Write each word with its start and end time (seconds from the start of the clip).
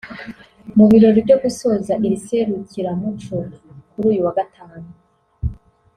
Mu 0.75 0.85
birori 0.91 1.19
byo 1.25 1.37
gusoza 1.43 1.93
iri 2.05 2.17
serukiramuco 2.25 3.37
kuri 3.91 4.05
uyu 4.11 4.21
wa 4.25 4.33
Gatanu 4.37 4.89